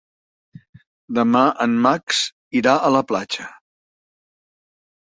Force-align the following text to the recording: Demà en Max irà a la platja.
Demà 1.17 1.43
en 1.67 1.75
Max 1.85 2.23
irà 2.63 2.75
a 2.79 2.91
la 2.99 3.05
platja. 3.13 3.47